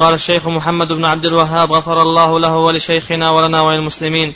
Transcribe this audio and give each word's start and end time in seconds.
قال 0.00 0.14
الشيخ 0.14 0.48
محمد 0.48 0.92
بن 0.92 1.04
عبد 1.04 1.26
الوهاب 1.26 1.72
غفر 1.72 2.02
الله 2.02 2.40
له 2.40 2.56
ولشيخنا 2.56 3.30
ولنا 3.30 3.60
وللمسلمين. 3.60 4.34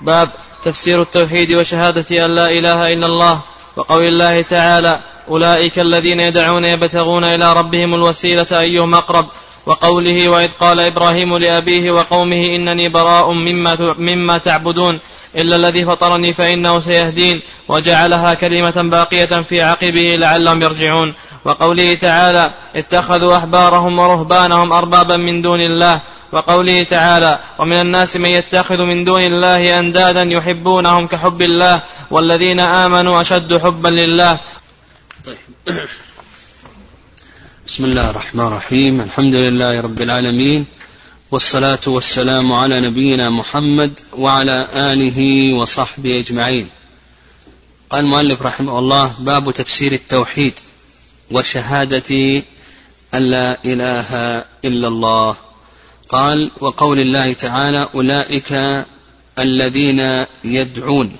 باب 0.00 0.30
تفسير 0.64 1.02
التوحيد 1.02 1.54
وشهادة 1.54 2.26
أن 2.26 2.34
لا 2.34 2.50
إله 2.50 2.92
إلا 2.92 3.06
الله 3.06 3.40
وقول 3.76 4.04
الله 4.04 4.42
تعالى 4.42 5.00
أولئك 5.28 5.78
الذين 5.78 6.20
يدعون 6.20 6.64
يبتغون 6.64 7.24
إلى 7.24 7.52
ربهم 7.52 7.94
الوسيلة 7.94 8.46
أيهم 8.60 8.94
أقرب. 8.94 9.26
وقوله 9.66 10.28
وإذ 10.28 10.50
قال 10.60 10.80
إبراهيم 10.80 11.36
لأبيه 11.36 11.90
وقومه 11.90 12.46
إنني 12.46 12.88
براء 12.88 13.32
مما, 13.32 13.94
مما 13.98 14.38
تعبدون. 14.38 15.00
إلا 15.36 15.56
الذي 15.56 15.84
فطرني 15.84 16.32
فإنه 16.32 16.80
سيهدين. 16.80 17.42
وجعلها 17.68 18.34
كلمة 18.34 18.82
باقية 18.82 19.42
في 19.42 19.62
عقبه 19.62 20.16
لعلهم 20.18 20.62
يرجعون. 20.62 21.14
وقوله 21.44 21.94
تعالى 21.94 22.50
اتخذوا 22.76 23.36
أحبارهم 23.36 23.98
ورهبانهم 23.98 24.72
أربابا 24.72 25.16
من 25.16 25.42
دون 25.42 25.60
الله 25.60 26.00
وقوله 26.32 26.82
تعالى 26.82 27.38
ومن 27.58 27.76
الناس 27.76 28.16
من 28.16 28.28
يتخذ 28.28 28.84
من 28.84 29.04
دون 29.04 29.22
الله 29.22 29.80
أندادا 29.80 30.22
يحبونهم 30.22 31.06
كحب 31.06 31.42
الله 31.42 31.82
والذين 32.10 32.60
آمنوا 32.60 33.20
أشد 33.20 33.56
حبا 33.56 33.88
لله. 33.88 34.38
طيب. 35.24 35.36
بسم 37.66 37.84
الله 37.84 38.10
الرحمن 38.10 38.46
الرحيم 38.46 39.00
الحمد 39.00 39.34
لله 39.34 39.80
رب 39.80 40.02
العالمين 40.02 40.66
والصلاة 41.30 41.80
والسلام 41.86 42.52
على 42.52 42.80
نبينا 42.80 43.30
محمد 43.30 44.00
وعلى 44.12 44.66
آله 44.74 45.52
وصحبه 45.54 46.18
أجمعين. 46.20 46.68
قال 47.90 48.04
المؤلف 48.04 48.42
رحمه 48.42 48.78
الله 48.78 49.14
باب 49.18 49.50
تفسير 49.50 49.92
التوحيد 49.92 50.54
وشهادة 51.30 52.42
أن 53.14 53.22
لا 53.22 53.64
إله 53.64 54.44
إلا 54.64 54.88
الله. 54.88 55.36
قال 56.08 56.50
وقول 56.60 57.00
الله 57.00 57.32
تعالى 57.32 57.88
أولئك 57.94 58.84
الذين 59.38 60.26
يدعون. 60.44 61.16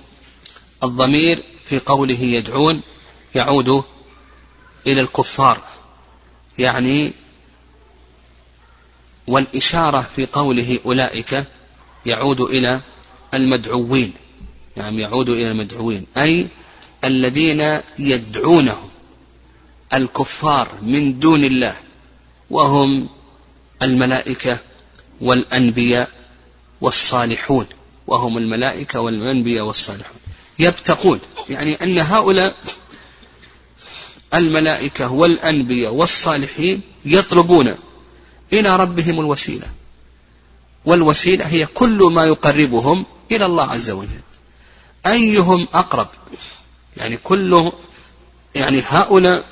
الضمير 0.83 1.43
في 1.65 1.79
قوله 1.79 2.21
يدعون 2.21 2.81
يعود 3.35 3.85
إلى 4.87 5.01
الكفار. 5.01 5.61
يعني 6.59 7.13
والإشارة 9.27 10.01
في 10.17 10.27
قوله 10.27 10.79
أولئك 10.87 11.45
يعود 12.07 12.41
إلى 12.41 12.81
المدعوين. 13.35 14.13
نعم 14.77 14.99
يعود 14.99 15.29
إلى 15.29 15.51
المدعوين. 15.51 16.07
أي 16.17 16.47
الذين 17.05 17.81
يدعونهم 17.99 18.91
الكفار 19.95 20.69
من 20.83 21.19
دون 21.19 21.45
الله 21.45 21.77
وهم 22.51 23.09
الملائكة 23.83 24.59
والأنبياء 25.21 26.11
والصالحون 26.81 27.67
وهم 28.07 28.39
الملائكة 28.39 29.01
والأنبياء 29.01 29.65
والصالحون. 29.65 30.17
يبتقون 30.59 31.21
يعني 31.51 31.75
أن 31.75 31.99
هؤلاء 31.99 32.55
الملائكة 34.35 35.13
والأنبياء 35.13 35.93
والصالحين 35.95 36.81
يطلبون 37.05 37.75
إلى 38.53 38.77
ربهم 38.77 39.21
الوسيلة. 39.21 39.67
والوسيلة 40.85 41.47
هي 41.47 41.67
كل 41.67 41.99
ما 42.13 42.25
يقربهم 42.25 43.07
إلى 43.33 43.47
الله 43.47 43.65
عز 43.65 43.91
وجل. 43.91 44.21
أيهم 45.07 45.69
أقرب؟ 45.75 46.09
يعني 46.97 47.17
كل 47.17 47.73
يعني 48.55 48.83
هؤلاء 48.89 49.45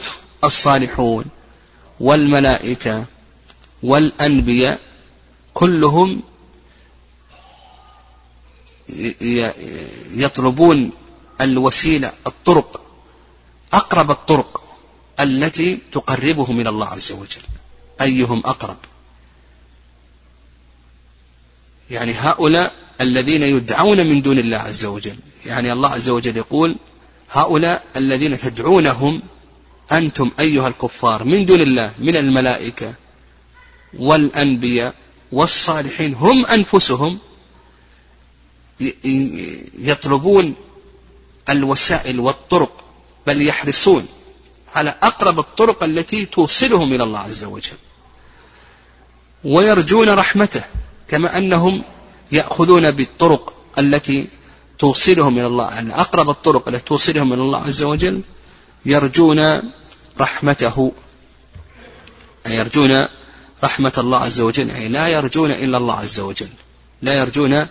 الصالحون 0.46 1.24
والملائكة 2.00 3.04
والأنبياء 3.82 4.80
كلهم 5.54 6.22
يطلبون 10.14 10.90
الوسيلة 11.40 12.12
الطرق 12.26 12.80
أقرب 13.72 14.10
الطرق 14.10 14.60
التي 15.20 15.78
تقربهم 15.92 16.60
إلى 16.60 16.68
الله 16.68 16.86
عز 16.86 17.12
وجل. 17.12 17.42
أيهم 18.00 18.42
أقرب؟ 18.46 18.76
يعني 21.90 22.12
هؤلاء 22.12 22.72
الذين 23.00 23.42
يدعون 23.42 24.06
من 24.06 24.22
دون 24.22 24.38
الله 24.38 24.58
عز 24.58 24.84
وجل. 24.84 25.16
يعني 25.46 25.72
الله 25.72 25.90
عز 25.90 26.08
وجل 26.08 26.36
يقول 26.36 26.76
هؤلاء 27.30 27.84
الذين 27.96 28.40
تدعونهم 28.40 29.22
أنتم 29.92 30.30
أيها 30.40 30.68
الكفار 30.68 31.24
من 31.24 31.46
دون 31.46 31.60
الله 31.60 31.92
من 31.98 32.16
الملائكة 32.16 32.94
والأنبياء 33.98 34.94
والصالحين 35.32 36.14
هم 36.14 36.46
أنفسهم 36.46 37.18
يطلبون 39.78 40.54
الوسائل 41.48 42.20
والطرق 42.20 42.84
بل 43.26 43.46
يحرصون 43.46 44.06
على 44.74 44.94
أقرب 45.02 45.38
الطرق 45.38 45.84
التي 45.84 46.24
توصلهم 46.24 46.92
إلى 46.92 47.02
الله 47.02 47.18
عز 47.18 47.44
وجل. 47.44 47.76
ويرجون 49.44 50.08
رحمته 50.08 50.62
كما 51.08 51.38
أنهم 51.38 51.84
يأخذون 52.32 52.90
بالطرق 52.90 53.54
التي 53.78 54.28
توصلهم 54.78 55.38
إلى 55.38 55.46
الله 55.46 56.00
أقرب 56.00 56.30
الطرق 56.30 56.68
التي 56.68 56.84
توصلهم 56.84 57.32
إلى 57.32 57.42
الله 57.42 57.60
عز 57.60 57.82
وجل 57.82 58.20
يرجون 58.86 59.62
رحمته. 60.20 60.92
يرجون 62.46 63.06
رحمة 63.64 63.92
الله 63.98 64.20
عز 64.20 64.40
وجل. 64.40 64.68
يعني 64.68 64.88
لا 64.88 65.08
يرجون 65.08 65.50
إلا 65.50 65.78
الله 65.78 65.94
عز 65.94 66.20
وجل. 66.20 66.48
لا 67.02 67.14
يرجون 67.14 67.66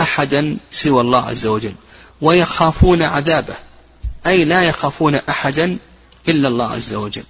أحدا 0.00 0.56
سوى 0.70 1.00
الله 1.00 1.26
عز 1.26 1.46
وجل. 1.46 1.74
ويخافون 2.20 3.02
عذابه. 3.02 3.54
أي 4.26 4.44
لا 4.44 4.62
يخافون 4.62 5.14
أحدا 5.14 5.78
إلا 6.28 6.48
الله 6.48 6.70
عز 6.70 6.94
وجل. 6.94 7.24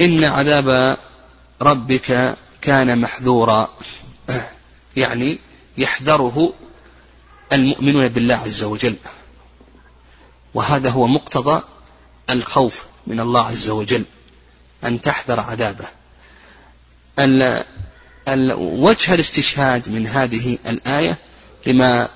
إن 0.00 0.24
عذاب 0.24 0.98
ربك 1.62 2.36
كان 2.60 2.98
محذورا. 2.98 3.68
يعني 4.96 5.38
يحذره 5.78 6.52
المؤمنون 7.52 8.08
بالله 8.08 8.34
عز 8.34 8.64
وجل. 8.64 8.96
وهذا 10.54 10.90
هو 10.90 11.06
مقتضى 11.06 11.62
الخوف 12.30 12.82
من 13.06 13.20
الله 13.20 13.44
عز 13.44 13.70
وجل 13.70 14.04
أن 14.84 15.00
تحذر 15.00 15.40
عذابه. 15.40 15.86
وجه 18.58 19.14
الاستشهاد 19.14 19.88
من 19.88 20.06
هذه 20.06 20.58
الآية 20.66 21.18
لما 21.66 22.08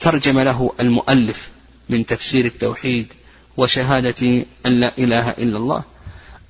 ترجم 0.00 0.38
له 0.38 0.72
المؤلف 0.80 1.48
من 1.88 2.06
تفسير 2.06 2.44
التوحيد 2.44 3.12
وشهادة 3.56 4.44
أن 4.66 4.80
لا 4.80 4.92
إله 4.98 5.30
إلا 5.30 5.56
الله 5.56 5.82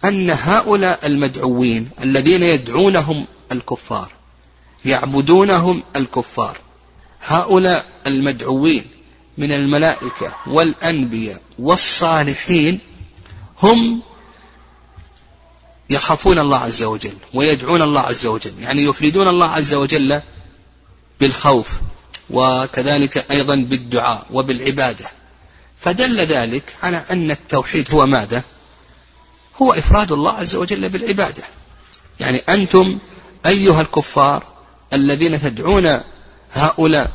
أن 0.05 0.31
هؤلاء 0.31 1.07
المدعوين 1.07 1.91
الذين 2.03 2.43
يدعونهم 2.43 3.27
الكفار 3.53 4.13
يعبدونهم 4.85 5.83
الكفار 5.97 6.59
هؤلاء 7.27 7.87
المدعوين 8.07 8.85
من 9.39 9.53
الملائكة 9.53 10.35
والأنبياء 10.47 11.41
والصالحين 11.59 12.81
هم 13.63 14.03
يخافون 15.91 16.39
الله 16.39 16.57
عز 16.57 16.83
وجل 16.83 17.15
ويدعون 17.35 17.83
الله 17.83 18.01
عز 18.01 18.27
وجل. 18.27 18.53
يعني 18.59 18.83
يفردون 18.83 19.29
الله 19.29 19.47
عز 19.47 19.75
وجل 19.75 20.21
بالخوف 21.21 21.73
وكذلك 22.31 23.31
أيضا 23.31 23.55
بالدعاء 23.55 24.27
وبالعبادة. 24.31 25.07
فدل 25.81 26.21
ذلك 26.21 26.77
على 26.83 27.03
أن 27.11 27.31
التوحيد 27.31 27.95
هو 27.95 28.07
ماذا؟ 28.07 28.43
هو 29.63 29.73
إفراد 29.73 30.13
الله 30.13 30.33
عز 30.33 30.57
وجل 30.57 30.89
بالعبادة. 30.89 31.43
يعني 32.21 32.39
أنتم 32.39 32.99
أيها 33.47 33.81
الكفار 33.81 34.45
الذين 34.93 35.41
تدعون 35.41 36.01
هؤلاء 36.53 37.11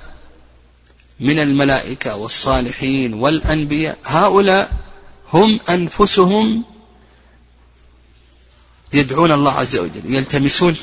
من 1.20 1.40
الملائكة 1.40 2.16
والصالحين 2.16 3.14
والأنبياء 3.14 3.98
هؤلاء 4.06 4.72
هم 5.34 5.60
أنفسهم 5.70 6.64
يدعون 8.94 9.32
الله 9.32 9.52
عز 9.52 9.78
وجل 9.78 10.02
يلتمسون 10.06 10.76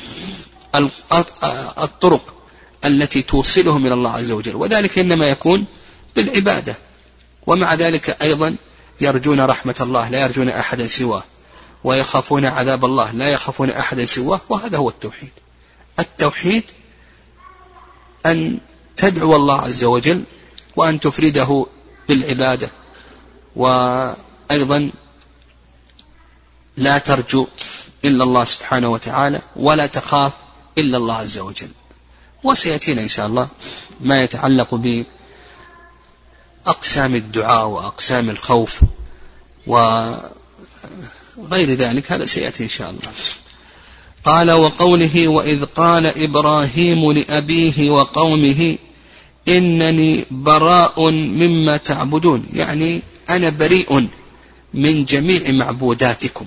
الطرق 1.77 2.33
التي 2.85 3.21
توصلهم 3.21 3.85
إلى 3.85 3.93
الله 3.93 4.11
عز 4.11 4.31
وجل 4.31 4.55
وذلك 4.55 4.99
إنما 4.99 5.25
يكون 5.27 5.65
بالعبادة. 6.15 6.75
ومع 7.47 7.73
ذلك 7.73 8.21
أيضا 8.21 8.55
يرجون 9.01 9.41
رحمة 9.41 9.75
الله 9.81 10.09
لا 10.09 10.21
يرجون 10.21 10.49
أحدا 10.49 10.87
سواه 10.87 11.23
ويخافون 11.83 12.45
عذاب 12.45 12.85
الله 12.85 13.11
لا 13.11 13.29
يخافون 13.29 13.69
أحدا 13.69 14.05
سواه 14.05 14.41
وهذا 14.49 14.77
هو 14.77 14.89
التوحيد. 14.89 15.31
التوحيد 15.99 16.63
أن 18.25 18.59
تدعو 18.97 19.35
الله 19.35 19.61
عز 19.61 19.83
وجل 19.83 20.23
وأن 20.75 20.99
تفرده 20.99 21.65
بالعبادة 22.09 22.69
وأيضا 24.51 24.91
لا 26.77 26.97
ترجو 26.97 27.47
إلا 28.05 28.23
الله 28.23 28.43
سبحانه 28.43 28.89
وتعالى 28.89 29.41
ولا 29.55 29.85
تخاف 29.85 30.31
إلا 30.77 30.97
الله 30.97 31.15
عز 31.15 31.39
وجل. 31.39 31.69
وسيأتينا 32.43 33.01
إن 33.01 33.07
شاء 33.07 33.27
الله 33.27 33.47
ما 34.01 34.23
يتعلق 34.23 34.75
بأقسام 36.65 37.15
الدعاء 37.15 37.67
وأقسام 37.67 38.29
الخوف 38.29 38.81
وغير 39.67 40.01
ذلك 41.53 42.11
هذا 42.11 42.25
سيأتي 42.25 42.63
إن 42.63 42.69
شاء 42.69 42.89
الله. 42.89 43.11
قال 44.25 44.51
وقوله 44.51 45.27
وإذ 45.27 45.65
قال 45.65 46.05
إبراهيم 46.05 47.11
لأبيه 47.11 47.91
وقومه 47.91 48.77
إنني 49.47 50.25
براء 50.31 51.11
مما 51.11 51.77
تعبدون. 51.77 52.45
يعني 52.53 53.01
أنا 53.29 53.49
بريء 53.49 54.07
من 54.73 55.05
جميع 55.05 55.51
معبوداتكم. 55.51 56.45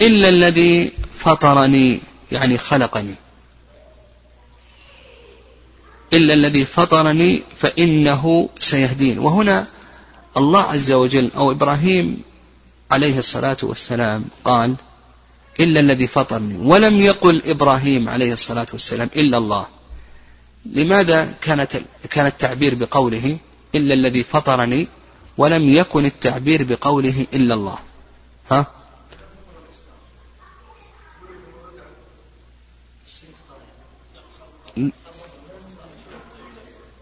إلا 0.00 0.28
الذي 0.28 0.92
فطرني 1.18 2.00
يعني 2.32 2.58
خلقني. 2.58 3.14
إلا 6.12 6.34
الذي 6.34 6.64
فطرني 6.64 7.42
فإنه 7.58 8.48
سيهدين. 8.58 9.18
وهنا 9.18 9.66
الله 10.36 10.62
عز 10.62 10.92
وجل 10.92 11.30
أو 11.36 11.50
إبراهيم 11.50 12.22
عليه 12.90 13.18
الصلاة 13.18 13.56
والسلام 13.62 14.24
قال 14.44 14.76
إلا 15.60 15.80
الذي 15.80 16.06
فطرني. 16.06 16.56
ولم 16.56 17.00
يقل 17.00 17.42
إبراهيم 17.46 18.08
عليه 18.08 18.32
الصلاة 18.32 18.66
والسلام 18.72 19.10
إلا 19.16 19.38
الله. 19.38 19.66
لماذا 20.66 21.34
كانت 21.40 21.80
كان 22.10 22.26
التعبير 22.26 22.74
بقوله 22.74 23.38
إلا 23.74 23.94
الذي 23.94 24.22
فطرني 24.22 24.88
ولم 25.36 25.68
يكن 25.68 26.04
التعبير 26.04 26.62
بقوله 26.62 27.26
إلا 27.34 27.54
الله. 27.54 27.78
ها؟ 28.50 28.66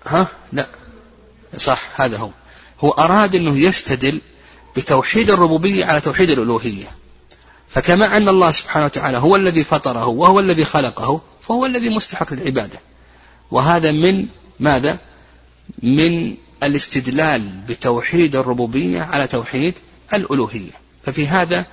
ها؟ 0.07 0.27
لا. 0.53 0.67
صح 1.57 2.01
هذا 2.01 2.17
هو. 2.17 2.31
هو 2.81 2.91
أراد 2.91 3.35
أنه 3.35 3.59
يستدل 3.59 4.21
بتوحيد 4.77 5.31
الربوبية 5.31 5.85
على 5.85 6.01
توحيد 6.01 6.31
الألوهية. 6.31 6.87
فكما 7.69 8.17
أن 8.17 8.29
الله 8.29 8.51
سبحانه 8.51 8.85
وتعالى 8.85 9.19
هو 9.19 9.37
الذي 9.37 9.65
فطره 9.65 10.07
وهو 10.07 10.41
الذي 10.41 10.65
خلقه 10.65 11.21
فهو 11.49 11.67
الذي 11.67 11.89
مستحق 11.89 12.33
للعبادة. 12.33 12.81
وهذا 13.51 13.91
من 13.91 14.27
ماذا؟ 14.61 14.99
من 15.83 16.37
الاستدلال 16.63 17.49
بتوحيد 17.69 18.37
الربوبية 18.37 19.03
على 19.03 19.27
توحيد 19.27 19.75
الألوهية. 20.15 20.71
ففي 21.05 21.27
هذا 21.27 21.65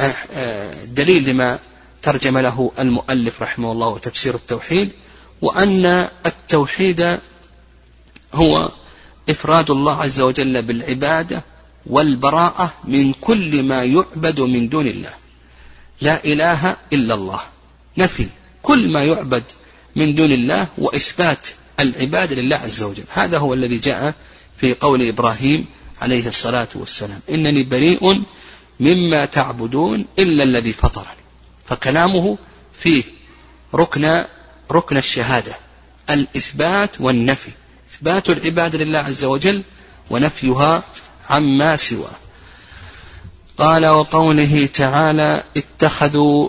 آه، 0.00 0.14
آه، 0.32 0.84
دليل 0.84 1.28
لما 1.30 1.58
ترجم 2.02 2.38
له 2.38 2.72
المؤلف 2.78 3.42
رحمه 3.42 3.72
الله 3.72 3.98
تفسير 3.98 4.34
التوحيد 4.34 4.92
وأن 5.42 6.08
التوحيد 6.26 7.18
هو 8.34 8.72
إفراد 9.30 9.70
الله 9.70 10.02
عز 10.02 10.20
وجل 10.20 10.62
بالعبادة 10.62 11.42
والبراءة 11.86 12.72
من 12.84 13.12
كل 13.12 13.62
ما 13.62 13.84
يعبد 13.84 14.40
من 14.40 14.68
دون 14.68 14.86
الله. 14.86 15.12
لا 16.00 16.24
إله 16.24 16.76
إلا 16.92 17.14
الله. 17.14 17.40
نفي. 17.98 18.26
كل 18.62 18.88
ما 18.88 19.04
يعبد 19.04 19.44
من 19.96 20.14
دون 20.14 20.32
الله 20.32 20.66
وإثبات 20.78 21.48
العبادة 21.80 22.36
لله 22.36 22.56
عز 22.56 22.82
وجل. 22.82 23.04
هذا 23.12 23.38
هو 23.38 23.54
الذي 23.54 23.78
جاء 23.78 24.14
في 24.56 24.74
قول 24.74 25.08
إبراهيم 25.08 25.66
عليه 26.02 26.28
الصلاة 26.28 26.68
والسلام. 26.74 27.20
إنني 27.30 27.62
بريء 27.62 28.22
مما 28.80 29.24
تعبدون 29.24 30.06
إلا 30.18 30.42
الذي 30.42 30.72
فطرني. 30.72 31.24
فكلامه 31.66 32.38
فيه 32.72 33.02
ركن 33.74 34.24
ركن 34.72 34.96
الشهادة 34.96 35.52
الإثبات 36.10 37.00
والنفي. 37.00 37.50
إثبات 37.92 38.30
العبادة 38.30 38.78
لله 38.78 38.98
عز 38.98 39.24
وجل 39.24 39.62
ونفيها 40.10 40.82
عما 41.30 41.76
سواه 41.76 42.16
قال 43.58 43.86
وقوله 43.86 44.66
تعالى 44.66 45.42
اتخذوا 45.56 46.48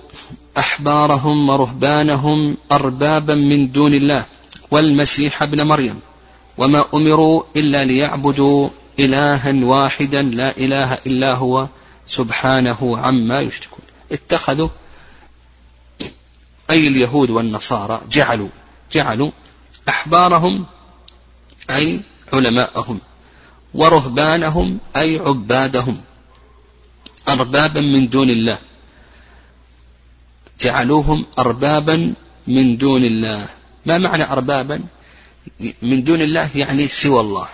أحبارهم 0.58 1.50
ورهبانهم 1.50 2.58
أربابا 2.72 3.36
من 3.36 3.72
دون 3.72 3.94
الله. 3.94 4.26
والمسيح 4.72 5.44
ابن 5.44 5.62
مريم. 5.62 6.00
وما 6.58 6.86
أمروا 6.94 7.44
إلا 7.56 7.86
ليعبدوا 7.86 8.70
إلها 9.00 9.66
واحدا 9.66 10.22
لا 10.22 10.58
إله 10.58 10.94
إلا 10.94 11.34
هو 11.34 11.68
سبحانه 12.06 12.98
عما 12.98 13.42
يشركون. 13.42 13.86
اتخذوا 14.12 14.70
أي 16.70 16.88
اليهود 16.88 17.30
والنصارى 17.30 18.02
جعلوا 18.12 18.50
جعلوا 18.92 19.32
أحبارهم 19.90 20.66
أي 21.70 22.00
علماءهم 22.34 23.00
ورهبانهم 23.74 24.78
أي 24.98 25.20
عبادهم 25.20 26.02
أربابا 27.28 27.82
من 27.82 28.10
دون 28.10 28.30
الله. 28.30 28.58
جعلوهم 30.62 31.26
أربابا 31.40 32.14
من 32.48 32.78
دون 32.78 33.04
الله. 33.04 33.48
ما 33.86 33.98
معنى 33.98 34.24
أربابا؟ 34.24 34.84
من 35.82 36.04
دون 36.04 36.22
الله 36.22 36.50
يعني 36.56 36.88
سوى 36.88 37.22
الله. 37.22 37.48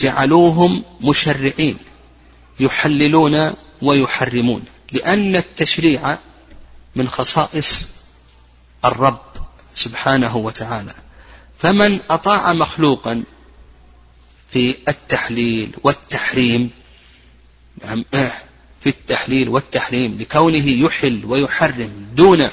جعلوهم 0.00 0.84
مشرعين 1.00 1.78
يحللون 2.60 3.54
ويحرمون 3.82 4.64
لأن 4.92 5.36
التشريع 5.36 6.18
من 6.96 7.08
خصائص 7.08 7.88
الرب 8.84 9.22
سبحانه 9.74 10.36
وتعالى. 10.36 10.94
فمن 11.58 11.98
أطاع 12.10 12.52
مخلوقا 12.52 13.24
في 14.52 14.76
التحليل 14.88 15.70
والتحريم 15.82 16.70
نعم 17.84 18.04
في 18.80 18.86
التحليل 18.86 19.48
والتحريم 19.48 20.18
لكونه 20.20 20.68
يحل 20.68 21.24
ويحرم 21.24 22.06
دون 22.14 22.48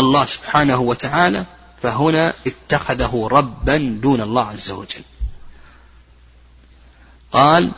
الله 0.00 0.24
سبحانه 0.24 0.80
وتعالى 0.80 1.44
فهنا 1.82 2.32
اتخذه 2.46 3.28
ربا 3.32 3.98
دون 4.02 4.20
الله 4.20 4.42
عز 4.42 4.70
وجل. 4.70 5.02
قال 7.32 7.70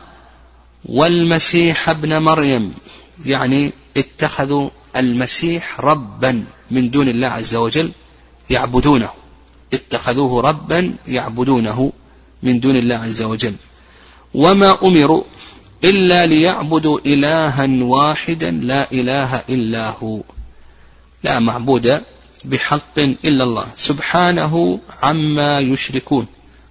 والمسيح 0.85 1.89
ابن 1.89 2.19
مريم 2.19 2.75
يعني 3.25 3.73
اتخذوا 3.97 4.71
المسيح 4.97 5.81
ربا 5.81 6.45
من 6.71 6.91
دون 6.91 7.09
الله 7.09 7.29
عز 7.29 7.55
وجل 7.55 7.93
يعبدونه. 8.51 9.11
اتخذوه 9.75 10.43
ربا 10.43 10.95
يعبدونه 11.09 11.93
من 12.43 12.61
دون 12.61 12.77
الله 12.77 12.97
عز 12.97 13.23
وجل. 13.23 13.55
وما 14.35 14.79
أمروا 14.83 15.25
إلا 15.85 16.27
ليعبدوا 16.27 16.99
الها 17.07 17.85
واحدا 17.85 18.51
لا 18.51 18.93
إله 18.93 19.37
إلا 19.49 19.91
هو. 19.91 20.21
لا 21.25 21.39
معبود 21.39 22.03
بحق 22.45 22.99
إلا 22.99 23.45
الله. 23.45 23.67
سبحانه 23.77 24.81
عما 25.03 25.61
يشركون. 25.61 26.27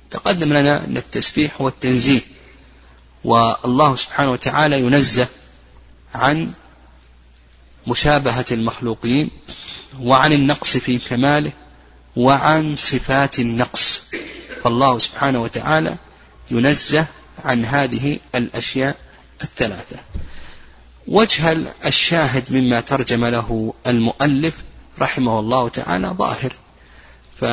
تقدم 0.10 0.54
لنا 0.54 0.86
أن 0.86 0.98
التسبيح 0.98 1.62
والتنزيه 1.62 2.22
والله 3.24 3.96
سبحانه 3.96 4.32
وتعالى 4.32 4.80
ينزه 4.80 5.28
عن 6.16 6.52
مشابهة 7.88 8.46
المخلوقين 8.52 9.30
وعن 10.00 10.34
النقص 10.34 10.78
في 10.78 10.98
كماله 10.98 11.52
وعن 12.16 12.76
صفات 12.76 13.40
النقص. 13.40 14.04
فالله 14.64 15.00
سبحانه 15.00 15.42
وتعالى 15.42 15.96
ينزه 16.52 17.06
عن 17.46 17.66
هذه 17.66 18.20
الأشياء 18.36 18.96
الثلاثة. 19.44 19.98
وجه 21.08 21.58
الشاهد 21.86 22.52
مما 22.52 22.82
ترجم 22.82 23.26
له 23.26 23.74
المؤلف 23.88 24.54
رحمه 25.00 25.40
الله 25.40 25.70
تعالى 25.70 26.08
ظاهر. 26.08 26.54
ف 27.40 27.46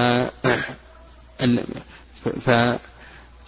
ف 2.46 2.50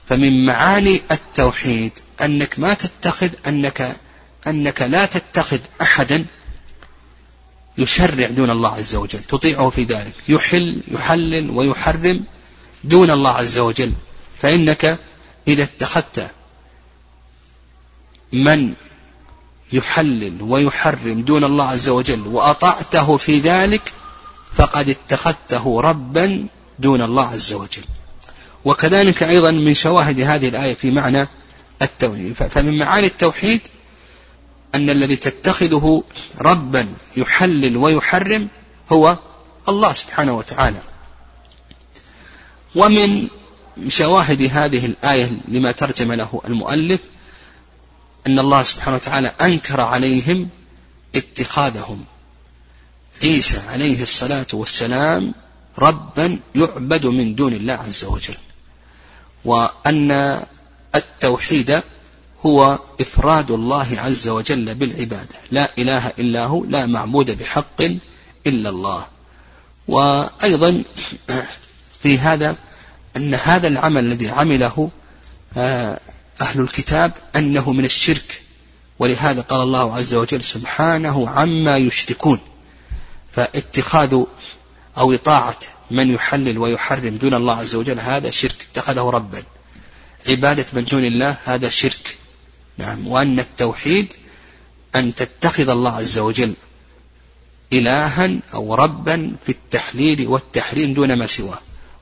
فمن 0.06 0.46
معاني 0.46 1.00
التوحيد 1.10 1.92
أنك 2.22 2.58
ما 2.58 2.74
تتخذ 2.74 3.30
أنك 3.46 3.96
أنك 4.46 4.82
لا 4.82 5.06
تتخذ 5.06 5.58
أحدا 5.80 6.24
يشرع 7.78 8.26
دون 8.26 8.50
الله 8.50 8.72
عز 8.72 8.94
وجل 8.94 9.18
تطيعه 9.18 9.70
في 9.70 9.84
ذلك 9.84 10.14
يحل 10.28 10.80
يحلل 10.88 11.50
ويحرم 11.50 12.24
دون 12.84 13.10
الله 13.10 13.30
عز 13.30 13.58
وجل. 13.58 13.92
فإنك 14.42 14.98
إذا 15.48 15.62
اتخذت 15.62 16.30
من 18.32 18.74
يحلل 19.72 20.42
ويحرم 20.42 21.20
دون 21.20 21.44
الله 21.44 21.64
عز 21.64 21.88
وجل 21.88 22.26
وأطعته 22.26 23.16
في 23.16 23.38
ذلك 23.38 23.92
فقد 24.52 24.88
اتخذته 24.88 25.80
ربا 25.80 26.46
دون 26.78 27.02
الله 27.02 27.26
عز 27.28 27.52
وجل. 27.52 27.84
وكذلك 28.64 29.22
أيضا 29.22 29.50
من 29.50 29.74
شواهد 29.74 30.20
هذه 30.20 30.48
الآية 30.48 30.74
في 30.74 30.90
معنى 30.90 31.28
التوحيد. 31.82 32.32
فمن 32.32 32.78
معاني 32.78 33.06
التوحيد 33.06 33.60
أن 34.74 34.90
الذي 34.90 35.16
تتخذه 35.16 36.02
ربا 36.40 36.88
يحلل 37.16 37.76
ويحرم 37.76 38.48
هو 38.92 39.16
الله 39.68 39.92
سبحانه 39.92 40.36
وتعالى. 40.36 40.82
ومن 42.74 43.28
شواهد 43.88 44.42
هذه 44.52 44.86
الآية 44.86 45.30
لما 45.48 45.72
ترجم 45.72 46.12
له 46.12 46.42
المؤلف 46.48 47.00
أن 48.26 48.38
الله 48.38 48.62
سبحانه 48.62 48.96
وتعالى 48.96 49.32
أنكر 49.40 49.80
عليهم 49.80 50.48
اتخاذهم. 51.14 52.04
عيسى 53.22 53.60
عليه 53.68 54.02
الصلاة 54.02 54.46
والسلام 54.52 55.34
ربا 55.78 56.38
يعبد 56.54 57.06
من 57.06 57.34
دون 57.34 57.52
الله 57.52 57.74
عز 57.74 58.04
وجل. 58.04 58.36
وأن 59.44 60.40
التوحيد 60.94 61.82
هو 62.46 62.78
إفراد 63.00 63.50
الله 63.50 64.00
عز 64.00 64.28
وجل 64.28 64.74
بالعبادة. 64.74 65.36
لا 65.50 65.70
إله 65.78 66.12
إلا 66.18 66.44
هو 66.44 66.64
لا 66.64 66.86
معبود 66.86 67.38
بحق 67.38 67.82
إلا 68.46 68.68
الله. 68.68 69.06
وأيضا 69.88 70.82
في 72.02 72.18
هذا 72.18 72.56
أن 73.16 73.34
هذا 73.34 73.68
العمل 73.68 74.04
الذي 74.04 74.28
عمله 74.28 74.90
آه، 75.56 76.00
أهل 76.40 76.60
الكتاب 76.60 77.12
أنه 77.36 77.72
من 77.72 77.84
الشرك. 77.84 78.42
ولهذا 78.98 79.40
قال 79.40 79.62
الله 79.62 79.94
عز 79.94 80.14
وجل 80.14 80.44
سبحانه 80.44 81.28
عما 81.28 81.76
يشركون. 81.76 82.40
فاتخاذ 83.32 84.22
أو 84.98 85.14
إطاعة 85.14 85.58
من 85.90 86.14
يحلل 86.14 86.58
ويحرم 86.58 87.16
دون 87.16 87.34
الله 87.34 87.56
عز 87.56 87.74
وجل 87.74 88.00
هذا 88.00 88.30
شرك. 88.30 88.66
اتخذه 88.72 89.00
ربا. 89.00 89.42
عبادة 90.28 90.66
من 90.72 90.84
دون 90.84 91.04
الله 91.04 91.36
هذا 91.44 91.68
شرك. 91.68 92.16
نعم. 92.78 93.06
وأن 93.06 93.40
التوحيد 93.40 94.12
أن 94.96 95.14
تتخذ 95.14 95.68
الله 95.68 95.90
عز 95.90 96.18
وجل 96.18 96.54
إلها 97.72 98.30
أو 98.54 98.74
ربا 98.74 99.36
في 99.44 99.52
التحليل 99.52 100.26
والتحريم 100.28 100.94
دون 100.94 101.18
ما 101.18 101.26
سواه. 101.26 101.58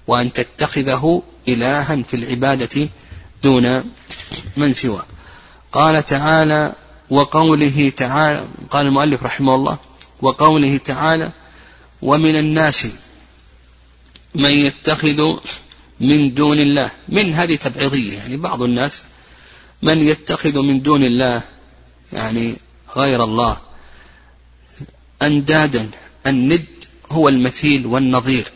وأن 0.06 0.32
تتخذه 0.32 1.22
إلها 1.48 2.02
في 2.02 2.16
العبادة 2.16 2.88
دون 3.42 3.84
من 4.56 4.74
سواه 4.74 5.06
قال 5.72 6.06
تعالى 6.06 6.72
وقوله 7.10 7.92
تعالى 7.96 8.46
قال 8.70 8.86
المؤلف 8.86 9.22
رحمه 9.22 9.54
الله 9.54 9.78
وقوله 10.22 10.76
تعالى 10.76 11.30
ومن 12.02 12.36
الناس 12.36 12.86
من 14.34 14.50
يتخذ 14.50 15.22
من 16.00 16.34
دون 16.34 16.58
الله. 16.58 16.90
من 17.08 17.34
هذه 17.34 17.56
تبعيضية 17.56 18.18
يعني 18.18 18.36
بعض 18.36 18.62
الناس 18.62 19.02
من 19.82 20.02
يتخذ 20.02 20.60
من 20.62 20.82
دون 20.82 21.04
الله 21.04 21.42
يعني 22.12 22.54
غير 22.96 23.24
الله. 23.24 23.56
أندادا 25.22 25.90
الند 26.26 26.66
هو 27.10 27.28
المثيل 27.28 27.86
والنظير. 27.86 28.46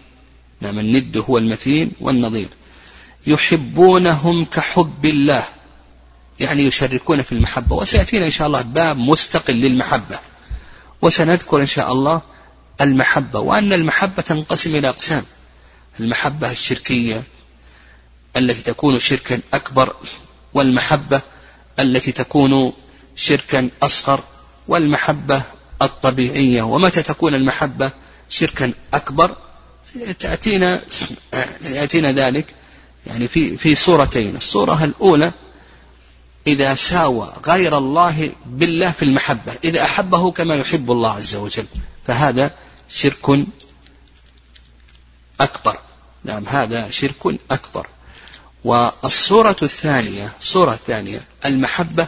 نعم 0.61 0.79
الند 0.79 1.17
هو 1.19 1.39
المثيل 1.39 1.91
والنظير. 2.01 2.49
يحبونهم 3.27 4.45
كحب 4.45 5.07
الله. 5.07 5.45
يعني 6.41 6.63
يشركون 6.63 7.23
في 7.23 7.33
المحبة. 7.33 7.77
وسيأتينا 7.77 8.27
إن 8.27 8.31
شاء 8.31 8.47
الله 8.47 8.63
باب 8.63 8.99
مستقل 8.99 9.55
للمحبة. 9.55 10.19
وسنذكر 11.03 11.61
إن 11.61 11.67
شاء 11.67 11.93
الله 11.93 12.23
المحبة. 12.81 13.41
وأن 13.41 13.73
المحبة 13.73 14.23
تنقسم 14.23 14.77
إلى 14.77 14.89
أقسام. 14.89 15.25
المحبة 16.01 16.51
الشركية 16.51 17.23
التي 18.37 18.63
تكون 18.63 18.99
شركا 18.99 19.41
أكبر 19.55 19.97
والمحبة 20.55 21.21
التي 21.81 22.13
تكون 22.13 22.73
شركا 23.17 23.69
أصغر 23.83 24.25
والمحبة 24.69 25.43
الطبيعية. 25.83 26.63
ومتى 26.63 27.03
تكون 27.03 27.35
المحبة 27.35 27.91
شركا 28.29 28.73
أكبر؟ 28.95 29.37
تأتينا 30.19 30.81
يأتينا 31.65 32.13
ذلك 32.13 32.55
يعني 33.07 33.29
في 33.29 33.57
في 33.57 33.75
صورتين 33.75 34.37
الصورة 34.37 34.85
الأولى 34.85 35.33
إذا 36.47 36.75
ساوى 36.75 37.33
غير 37.47 37.79
الله 37.79 38.33
بالله 38.47 38.91
في 38.91 39.05
المحبة 39.05 39.53
إذا 39.65 39.83
أحبه 39.85 40.31
كما 40.31 40.55
يحب 40.55 40.91
الله 40.91 41.11
عز 41.11 41.35
وجل. 41.35 41.67
فهذا 42.07 42.51
شرك 42.89 43.47
أكبر. 45.41 45.79
نعم 46.25 46.49
هذا 46.49 46.91
شرك 46.91 47.39
أكبر. 47.51 47.87
والصورة 48.65 49.57
الثانية 49.63 50.33
الصورة 50.41 50.73
الثانية 50.73 51.21
المحبة 51.45 52.07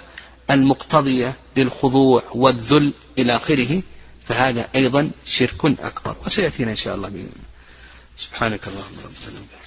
المقتضية 0.50 1.36
للخضوع 1.56 2.22
والذل 2.34 2.92
إلى 3.18 3.36
آخره 3.36 3.82
فهذا 4.26 4.68
أيضا 4.74 5.10
شرك 5.26 5.64
أكبر. 5.64 6.16
وسيأتينا 6.26 6.70
إن 6.70 6.76
شاء 6.76 6.94
الله 6.94 7.08
بإذن 7.08 7.32
سبحانك 8.16 8.68
اللهم 8.68 8.92
وبحمدك. 9.04 9.63